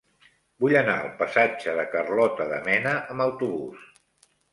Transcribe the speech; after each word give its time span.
Vull 0.63 0.77
anar 0.77 0.95
al 1.01 1.09
passatge 1.19 1.75
de 1.79 1.85
Carlota 1.95 2.47
de 2.53 2.57
Mena 2.69 2.95
amb 3.15 3.25
autobús. 3.27 3.85